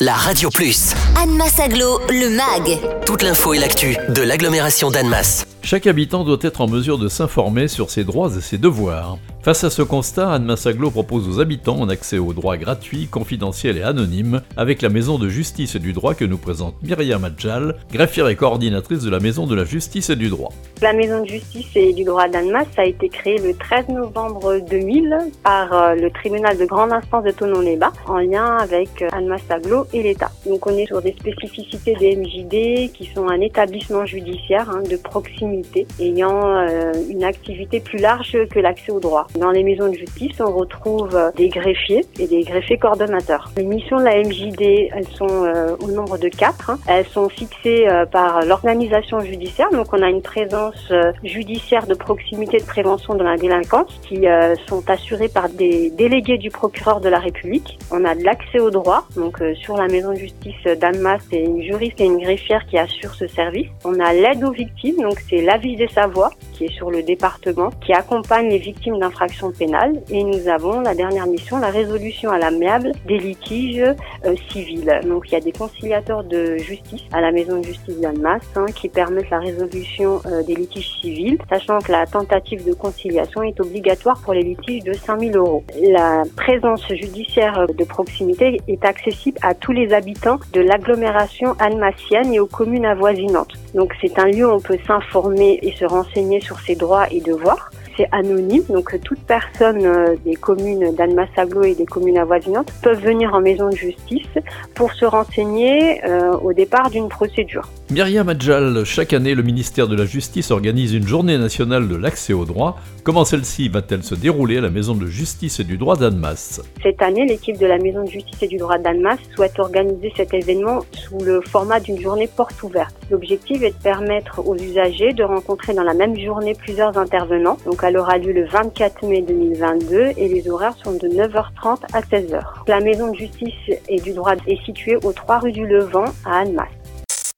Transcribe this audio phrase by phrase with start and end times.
[0.00, 0.94] la Radio Plus.
[1.16, 2.78] Annemasse Aglo, le MAG.
[3.06, 5.46] Toute l'info et l'actu de l'agglomération d'Annemasse.
[5.62, 9.16] Chaque habitant doit être en mesure de s'informer sur ses droits et ses devoirs.
[9.46, 13.76] Face à ce constat, Anne Massaglo propose aux habitants un accès aux droits gratuits, confidentiels
[13.76, 17.76] et anonymes avec la Maison de justice et du droit que nous présente Myriam Adjal,
[17.92, 20.50] greffière et coordinatrice de la Maison de la justice et du droit.
[20.82, 25.16] La Maison de justice et du droit d'Annemasse a été créée le 13 novembre 2000
[25.44, 29.86] par euh, le tribunal de grande instance de Tonon-les-Bas en lien avec euh, Anne Massaglo
[29.92, 30.32] et l'État.
[30.44, 34.96] Donc on est sur des spécificités des MJD qui sont un établissement judiciaire hein, de
[34.96, 39.28] proximité ayant euh, une activité plus large que l'accès au droit.
[39.38, 43.50] Dans les maisons de justice, on retrouve des greffiers et des greffiers coordonnateurs.
[43.56, 46.70] Les missions de la MJD, elles sont euh, au nombre de quatre.
[46.70, 46.78] Hein.
[46.86, 49.70] Elles sont fixées euh, par l'organisation judiciaire.
[49.70, 50.92] Donc on a une présence
[51.24, 54.24] judiciaire de proximité de prévention de la délinquance qui
[54.66, 57.78] sont assurées par des délégués du procureur de la République.
[57.90, 59.06] On a de l'accès au droit.
[59.16, 63.14] Donc sur la maison de justice d'Annemasse, c'est une juriste et une greffière qui assurent
[63.14, 63.68] ce service.
[63.84, 64.96] On a l'aide aux victimes.
[65.02, 69.52] Donc c'est l'avis des Savoie, qui est sur le département, qui accompagne les victimes d'infractions
[69.52, 70.02] pénales.
[70.10, 73.84] Et nous avons la dernière mission, la résolution à l'amiable des litiges
[74.24, 75.00] euh, civils.
[75.06, 78.66] Donc il y a des conciliateurs de justice à la maison de justice d'Almas hein,
[78.74, 83.60] qui permettent la résolution euh, des litiges civils, sachant que la tentative de conciliation est
[83.60, 85.64] obligatoire pour les litiges de 5000 euros.
[85.82, 92.40] La présence judiciaire de proximité est accessible à tous les habitants de l'agglomération almacienne et
[92.40, 93.52] aux communes avoisinantes.
[93.74, 97.20] Donc c'est un lieu où on peut s'informer et se renseigner sur ses droits et
[97.20, 97.70] devoirs.
[97.96, 103.34] C'est anonyme, donc toute personne euh, des communes d'Annemasse-Aglo et des communes avoisinantes peuvent venir
[103.34, 104.34] en maison de justice
[104.74, 107.68] pour se renseigner euh, au départ d'une procédure.
[107.88, 112.32] Myriam Adjal, chaque année, le ministère de la Justice organise une journée nationale de l'accès
[112.32, 112.80] au droit.
[113.04, 116.60] Comment celle-ci va-t-elle se dérouler à la Maison de Justice et du droit d'Annemasse?
[116.82, 120.34] Cette année, l'équipe de la Maison de Justice et du droit d'Annemasse souhaite organiser cet
[120.34, 122.96] événement sous le format d'une journée porte ouverte.
[123.08, 127.56] L'objectif est de permettre aux usagers de rencontrer dans la même journée plusieurs intervenants.
[127.66, 132.00] Donc elle aura lieu le 24 mai 2022 et les horaires sont de 9h30 à
[132.00, 132.40] 16h.
[132.66, 136.40] La Maison de Justice et du droit est située aux 3 rue du Levant à
[136.40, 136.85] Annemasse.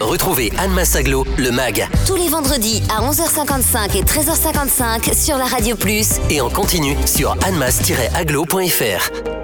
[0.00, 1.86] Retrouvez Anne Massaglo, le MAG.
[2.06, 6.20] Tous les vendredis à 11h55 et 13h55 sur la Radio Plus.
[6.30, 9.39] Et en continu sur annemass-aglo.fr.